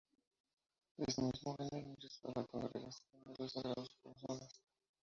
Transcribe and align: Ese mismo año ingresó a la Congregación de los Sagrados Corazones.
Ese 0.97 1.21
mismo 1.21 1.55
año 1.59 1.77
ingresó 1.79 2.29
a 2.29 2.39
la 2.39 2.45
Congregación 2.47 3.21
de 3.23 3.35
los 3.37 3.51
Sagrados 3.53 3.95
Corazones. 4.01 4.49